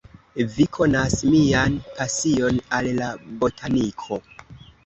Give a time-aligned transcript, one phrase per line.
[0.53, 3.11] Vi konas mian pasion al la
[3.45, 4.21] botaniko.